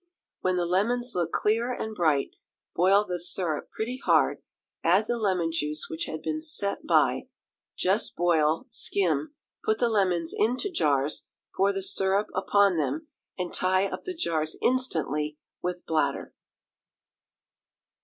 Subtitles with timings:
[0.39, 2.31] When the lemons look clear and bright,
[2.75, 4.41] boil the syrup pretty hard,
[4.83, 7.29] add the lemon juice which had been set by,
[7.77, 13.85] just boil, skim; put the lemons into jars, pour the syrup upon them, and tie
[13.87, 16.33] up the jars instantly with bladder.